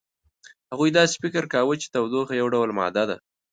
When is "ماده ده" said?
2.79-3.17